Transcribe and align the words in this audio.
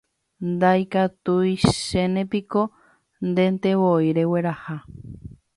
Ndaikatuichénepiko 0.51 2.61
ndetevoi 3.29 3.97
regueraha 4.17 4.75